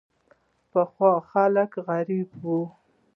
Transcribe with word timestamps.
پخوا 0.71 1.13
خلک 1.31 1.71
غریب 1.87 2.29
وو. 2.41 2.59